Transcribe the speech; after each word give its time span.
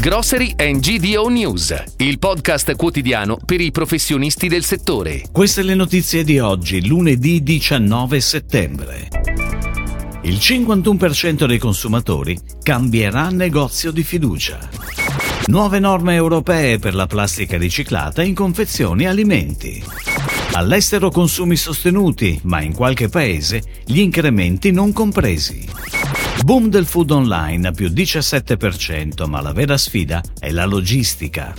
Grocery 0.00 0.54
and 0.56 0.78
GDO 0.78 1.26
News, 1.26 1.74
il 1.96 2.20
podcast 2.20 2.76
quotidiano 2.76 3.36
per 3.44 3.60
i 3.60 3.72
professionisti 3.72 4.46
del 4.46 4.62
settore. 4.62 5.24
Queste 5.32 5.64
le 5.64 5.74
notizie 5.74 6.22
di 6.22 6.38
oggi, 6.38 6.86
lunedì 6.86 7.42
19 7.42 8.20
settembre. 8.20 9.08
Il 10.22 10.36
51% 10.36 11.46
dei 11.46 11.58
consumatori 11.58 12.38
cambierà 12.62 13.30
negozio 13.30 13.90
di 13.90 14.04
fiducia. 14.04 14.60
Nuove 15.46 15.80
norme 15.80 16.14
europee 16.14 16.78
per 16.78 16.94
la 16.94 17.08
plastica 17.08 17.58
riciclata 17.58 18.22
in 18.22 18.34
confezioni 18.34 19.02
e 19.02 19.08
alimenti. 19.08 19.82
All'estero 20.52 21.10
consumi 21.10 21.56
sostenuti, 21.56 22.38
ma 22.44 22.62
in 22.62 22.72
qualche 22.72 23.08
paese 23.08 23.62
gli 23.84 23.98
incrementi 23.98 24.70
non 24.70 24.92
compresi. 24.92 25.66
Boom 26.44 26.68
del 26.68 26.86
food 26.86 27.10
online 27.10 27.72
più 27.72 27.88
17%, 27.88 29.28
ma 29.28 29.40
la 29.40 29.52
vera 29.52 29.76
sfida 29.76 30.22
è 30.38 30.50
la 30.50 30.64
logistica. 30.64 31.54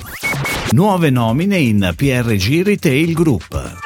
Nuove 0.72 1.10
nomine 1.10 1.58
in 1.58 1.94
PRG 1.96 2.64
Retail 2.64 3.14
Group. 3.14 3.79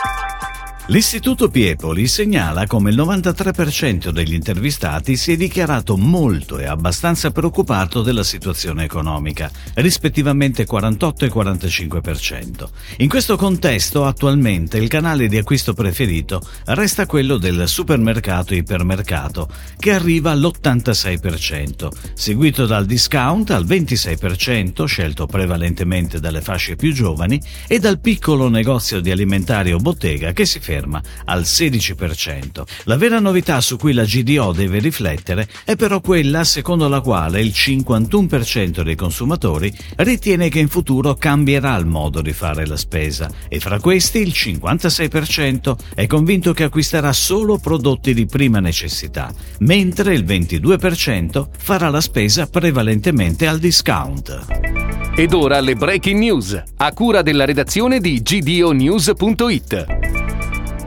L'Istituto 0.88 1.48
Piepoli 1.48 2.08
segnala 2.08 2.68
come 2.68 2.90
il 2.90 2.98
93% 2.98 4.10
degli 4.10 4.34
intervistati 4.34 5.16
si 5.16 5.32
è 5.32 5.38
dichiarato 5.38 5.96
molto 5.96 6.60
e 6.60 6.66
abbastanza 6.66 7.32
preoccupato 7.32 8.02
della 8.02 8.22
situazione 8.24 8.84
economica, 8.84 9.50
rispettivamente 9.76 10.66
48 10.66 11.24
e 11.24 11.32
45%. 11.32 12.68
In 12.98 13.08
questo 13.08 13.38
contesto, 13.38 14.04
attualmente 14.06 14.78
il 14.78 14.90
canale 14.90 15.30
di 15.30 15.38
acquisto 15.38 15.74
preferito 15.74 16.46
resta 16.66 17.06
quello 17.06 17.38
del 17.38 17.66
supermercato 17.70 18.54
ipermercato, 18.54 19.48
che 19.80 19.94
arriva 19.94 20.32
all'86%, 20.32 21.88
seguito 22.14 22.66
dal 22.66 22.86
discount 22.86 23.52
al 23.52 23.66
26%, 23.66 24.84
scelto 24.84 25.28
prevalentemente 25.28 26.20
dalle 26.20 26.42
fasce 26.42 26.76
più 26.76 26.92
giovani, 26.92 27.42
e 27.70 27.80
dal 27.80 28.02
piccolo 28.02 28.50
negozio 28.50 29.00
di 29.00 29.12
alimentari 29.12 29.72
o 29.72 29.78
bottega 29.78 30.34
che 30.34 30.46
si 30.46 30.60
ferma 30.60 30.72
ferma 30.74 31.02
al 31.26 31.42
16%. 31.42 32.64
La 32.86 32.98
vera 32.98 33.20
novità 33.20 33.62
su 33.62 33.78
cui 33.78 33.94
la 33.94 34.06
GDO 34.06 34.52
deve 34.52 34.80
riflettere 34.80 35.48
è 35.64 35.76
però 35.76 36.02
quella 36.02 36.44
secondo 36.44 36.88
la 36.88 37.02
quale 37.02 37.42
il 37.42 37.54
51% 37.56 38.82
dei 38.82 38.96
consumatori 38.96 39.72
ritiene 39.98 40.50
che 40.50 40.60
in 40.60 40.68
futuro 40.68 41.14
cambierà 41.14 41.76
il 41.78 41.86
modo 41.86 42.22
di 42.22 42.34
fare 42.34 42.66
la 42.66 42.78
spesa 42.78 43.30
e 43.48 43.60
fra 43.60 43.80
questi 43.80 44.20
il 44.20 44.34
56% 44.36 45.76
è 45.94 46.08
convinto 46.08 46.54
che 46.54 46.64
acquisterà 46.64 47.14
solo 47.14 47.58
prodotti 47.58 48.14
di 48.14 48.26
prima 48.26 48.60
necessità, 48.60 49.32
mentre 49.60 50.14
il 50.16 50.24
22% 50.24 51.48
farà 51.58 51.90
la 51.90 52.02
spesa 52.02 52.48
prevalentemente 52.48 53.46
al 53.48 53.60
discount. 53.60 54.46
Ed 55.16 55.34
ora 55.34 55.60
le 55.60 55.76
breaking 55.76 56.20
news, 56.20 56.64
a 56.78 56.92
cura 56.92 57.22
della 57.22 57.46
redazione 57.46 58.00
di 58.00 58.22
gdonews.it. 58.22 60.03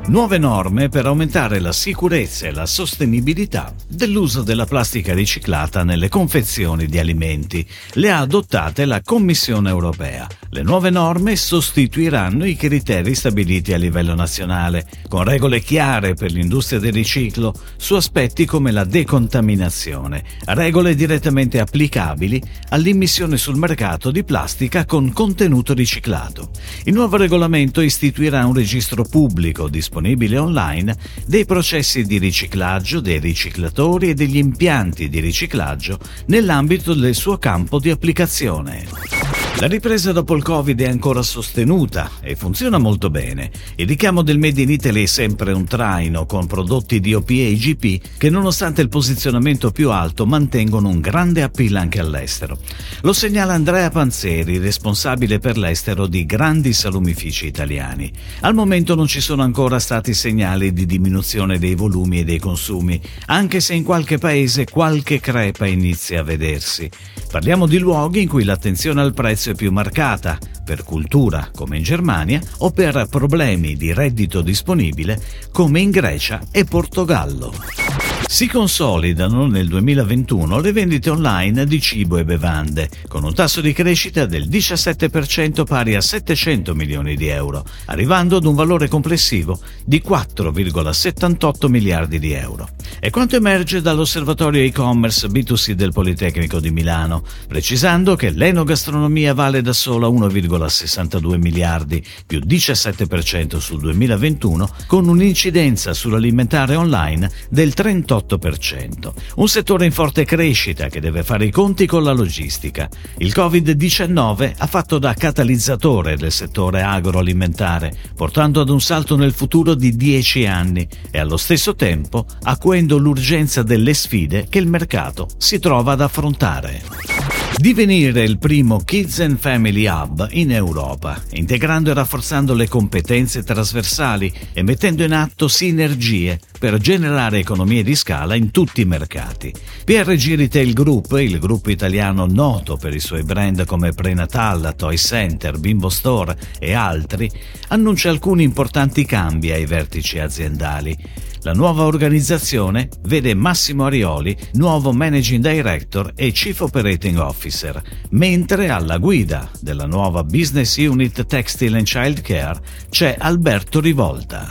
Nuove 0.09 0.39
norme 0.39 0.89
per 0.89 1.05
aumentare 1.07 1.59
la 1.59 1.73
sicurezza 1.73 2.47
e 2.47 2.53
la 2.53 2.65
sostenibilità 2.65 3.75
dell'uso 3.89 4.43
della 4.43 4.65
plastica 4.65 5.13
riciclata 5.13 5.83
nelle 5.83 6.09
confezioni 6.09 6.87
di 6.87 7.01
alimenti. 7.01 7.67
Le 7.95 8.13
ha 8.13 8.21
adottate 8.21 8.85
la 8.85 9.03
Commissione 9.03 9.69
europea. 9.69 10.29
Le 10.51 10.63
nuove 10.63 10.91
norme 10.91 11.35
sostituiranno 11.35 12.47
i 12.47 12.55
criteri 12.55 13.17
stabiliti 13.17 13.73
a 13.73 13.79
livello 13.79 14.15
nazionale, 14.15 14.87
con 15.09 15.25
regole 15.25 15.61
chiare 15.61 16.15
per 16.15 16.31
l'industria 16.31 16.79
del 16.79 16.93
riciclo 16.93 17.53
su 17.77 17.95
aspetti 17.95 18.47
come 18.47 18.71
la 18.71 18.85
decontaminazione, 18.85 20.23
regole 20.47 20.95
direttamente 20.95 21.59
applicabili 21.59 22.41
all'immissione 22.69 23.37
sul 23.37 23.57
mercato 23.57 24.13
di 24.13 24.23
plastica 24.23 24.85
con 24.85 25.13
contenuto 25.13 25.75
riciclato. 25.75 26.51
Il 26.85 26.95
nuovo 26.95 27.17
regolamento 27.17 27.81
istituirà 27.81 28.47
un 28.47 28.55
registro 28.55 29.03
pubblico 29.03 29.67
disponibile 29.67 29.95
disponibile 29.97 30.39
online 30.39 30.97
dei 31.25 31.47
processi 31.47 32.05
di 32.05 32.19
riciclaggio, 32.19 33.01
dei 33.01 33.19
riciclatori 33.19 34.11
e 34.11 34.15
degli 34.15 34.37
impianti 34.37 35.09
di 35.09 35.21
riciclaggio 35.21 35.99
nell'ambito 36.27 36.93
del 36.93 37.15
suo 37.15 37.39
campo 37.39 37.79
di 37.79 37.91
applicazione. 37.91 39.16
La 39.59 39.69
ripresa 39.69 40.13
dopo 40.13 40.37
il 40.37 40.43
Covid 40.43 40.79
è 40.83 40.87
ancora 40.87 41.23
sostenuta 41.23 42.11
e 42.21 42.37
funziona 42.37 42.77
molto 42.77 43.09
bene. 43.09 43.51
Il 43.77 43.87
richiamo 43.87 44.21
del 44.21 44.39
Made 44.39 44.61
in 44.61 44.71
Italy 44.71 45.05
è 45.05 45.07
sempre 45.07 45.53
un 45.55 45.65
traino 45.65 46.27
con 46.27 46.47
prodotti 46.47 47.01
DOP 47.01 47.31
e 47.31 47.49
IGP 47.53 48.19
che 48.19 48.29
nonostante 48.29 48.83
il 48.83 48.91
posizionamento 48.91 49.71
più 49.71 49.91
alto 49.91 50.27
mantengono 50.27 50.91
un 50.91 51.01
grande 51.01 51.43
appeal 51.43 51.77
anche 51.77 52.01
all'estero. 52.01 52.59
Lo 53.01 53.15
segnala 53.15 53.55
Andrea 53.55 53.89
Panzeri, 53.89 54.59
responsabile 54.59 55.39
per 55.39 55.57
l'estero 55.57 56.07
di 56.07 56.27
grandi 56.27 56.75
salumifici 56.75 57.47
italiani. 57.47 58.13
Al 58.41 58.53
momento 58.53 58.95
non 58.95 59.07
ci 59.07 59.23
sono 59.23 59.43
ancora 59.43 59.79
stati 59.79 60.13
segnali 60.13 60.75
di 60.75 60.85
diminuzione 60.85 61.59
dei 61.59 61.75
volumi 61.75 62.21
e 62.21 62.25
dei 62.25 62.39
consumi, 62.39 63.01
anche 63.25 63.61
se 63.61 63.73
in 63.73 63.85
qualche 63.85 64.19
paese 64.19 64.67
qualche 64.67 65.19
crepa 65.19 65.67
inizia 65.67 66.21
a 66.21 66.25
vedersi. 66.25 66.91
Parliamo 67.31 67.67
di 67.67 67.79
luoghi 67.79 68.23
in 68.23 68.29
cui 68.29 68.45
l'attenzione 68.45 69.01
al 69.01 69.13
prezzo 69.13 69.45
è 69.51 69.55
più 69.55 69.71
marcata, 69.71 70.39
per 70.65 70.83
cultura 70.83 71.51
come 71.55 71.77
in 71.77 71.83
Germania 71.83 72.41
o 72.59 72.71
per 72.71 73.07
problemi 73.09 73.77
di 73.77 73.93
reddito 73.93 74.41
disponibile 74.41 75.21
come 75.53 75.81
in 75.81 75.91
Grecia 75.91 76.41
e 76.51 76.65
Portogallo. 76.65 78.06
Si 78.29 78.49
consolidano 78.49 79.47
nel 79.47 79.69
2021 79.69 80.59
le 80.59 80.73
vendite 80.73 81.11
online 81.11 81.65
di 81.65 81.81
cibo 81.81 82.19
e 82.19 82.25
bevande, 82.25 82.91
con 83.07 83.23
un 83.23 83.33
tasso 83.33 83.61
di 83.61 83.73
crescita 83.73 84.27
del 84.27 84.49
17% 84.49 85.65
pari 85.65 85.95
a 85.95 86.01
700 86.01 86.75
milioni 86.75 87.15
di 87.15 87.29
euro, 87.29 87.65
arrivando 87.87 88.37
ad 88.37 88.45
un 88.45 88.57
valore 88.57 88.89
complessivo 88.89 89.61
di 89.85 90.03
4,78 90.05 91.69
miliardi 91.69 92.19
di 92.19 92.33
euro. 92.33 92.69
È 92.99 93.11
quanto 93.11 93.37
emerge 93.37 93.81
dall'osservatorio 93.81 94.63
e-commerce 94.63 95.29
B2C 95.29 95.71
del 95.73 95.93
Politecnico 95.93 96.59
di 96.59 96.71
Milano, 96.71 97.23
precisando 97.47 98.17
che 98.17 98.31
l'enogastronomia 98.31 99.35
vale 99.35 99.63
da 99.63 99.73
sola 99.73 100.09
1,62 100.09 101.39
miliardi, 101.39 102.05
più 102.27 102.41
17% 102.41 103.59
sul 103.59 103.81
2021, 103.81 104.69
con 104.87 105.09
un'incidenza 105.09 105.95
sull'alimentare 105.95 106.75
online 106.75 107.31
del 107.49 107.73
38%. 107.75 108.16
28%. 108.17 109.13
Un 109.37 109.49
settore 109.49 109.85
in 109.85 109.93
forte 109.93 110.25
crescita 110.25 110.89
che 110.89 111.01
deve 111.01 111.23
fare 111.23 111.47
i 111.47 111.51
conti 111.51 111.87
con 111.87 112.03
la 112.03 112.13
logistica. 112.13 112.89
Il 113.19 113.33
Covid-19 113.35 114.55
ha 114.57 114.67
fatto 114.67 114.99
da 114.99 115.15
catalizzatore 115.15 116.17
del 116.17 116.33
settore 116.33 116.83
agroalimentare, 116.83 117.95
portando 118.15 118.61
ad 118.61 118.69
un 118.69 118.81
salto 118.81 119.17
nel 119.17 119.33
futuro 119.33 119.75
di 119.75 119.95
10 119.95 120.47
anni 120.47 120.87
e 121.11 121.19
allo 121.19 121.37
stesso 121.37 121.75
tempo 121.75 122.27
acuendo 122.43 122.99
l'urgenza 122.99 123.63
delle 123.63 123.95
sfide 123.95 124.47
che 124.49 124.59
il 124.59 124.69
mercato 124.69 125.29
si 125.37 125.59
trova 125.59 125.93
ad 125.93 126.01
affrontare. 126.01 127.16
Divenire 127.59 128.23
il 128.23 128.37
primo 128.37 128.81
Kids 128.81 129.21
and 129.21 129.39
Family 129.39 129.87
Hub 129.87 130.29
in 130.33 130.53
Europa, 130.53 131.21
integrando 131.31 131.91
e 131.91 131.95
rafforzando 131.95 132.53
le 132.53 132.69
competenze 132.69 133.43
trasversali 133.43 134.31
e 134.53 134.63
mettendo 134.63 135.03
in 135.03 135.15
atto 135.15 135.49
sinergie 135.49 136.39
per 136.59 136.77
generare 136.77 137.39
economie 137.39 137.83
di 137.83 137.95
scala 137.95 138.35
in 138.35 138.51
tutti 138.51 138.83
i 138.83 138.85
mercati. 138.85 139.55
PRG 139.85 140.37
Retail 140.37 140.75
Group, 140.75 141.13
il 141.13 141.39
gruppo 141.39 141.71
italiano 141.71 142.27
noto 142.27 142.77
per 142.77 142.95
i 142.95 143.01
suoi 143.01 143.23
brand 143.23 143.65
come 143.65 143.93
Prenatal, 143.93 144.75
Toy 144.77 144.99
Center, 144.99 145.59
Bimbo 145.59 145.89
Store 145.89 146.37
e 146.59 146.75
altri, 146.75 147.31
annuncia 147.69 148.11
alcuni 148.11 148.43
importanti 148.43 149.07
cambi 149.07 149.51
ai 149.51 149.65
vertici 149.65 150.19
aziendali. 150.19 151.25
La 151.47 151.53
nuova 151.53 151.85
organizzazione 151.85 152.89
vede 153.03 153.33
Massimo 153.33 153.85
Arioli 153.85 154.37
nuovo 154.55 154.93
Managing 154.93 155.41
Director 155.41 156.11
e 156.17 156.33
Chief 156.33 156.59
Operating 156.59 157.19
Officer, 157.19 157.81
mentre 158.11 158.69
alla 158.69 158.99
guida 158.99 159.49
della 159.61 159.87
nuova 159.87 160.25
Business 160.25 160.77
Unit 160.77 161.25
Textile 161.25 161.79
and 161.79 161.87
Child 161.87 162.21
Care 162.23 162.59
c'è 162.91 163.15
Alberto 163.17 163.79
Rivolta. 163.79 164.51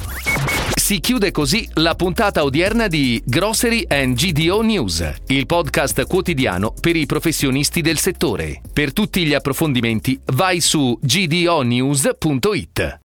Si 0.73 1.01
chiude 1.01 1.31
così 1.31 1.67
la 1.73 1.95
puntata 1.95 2.45
odierna 2.45 2.87
di 2.87 3.21
Grocery 3.25 3.83
and 3.89 4.15
GDO 4.15 4.61
News, 4.61 5.15
il 5.27 5.47
podcast 5.47 6.05
quotidiano 6.05 6.73
per 6.79 6.95
i 6.95 7.05
professionisti 7.05 7.81
del 7.81 7.97
settore. 7.97 8.61
Per 8.71 8.93
tutti 8.93 9.25
gli 9.25 9.33
approfondimenti 9.33 10.17
vai 10.27 10.61
su 10.61 10.97
gdonews.it. 11.01 12.93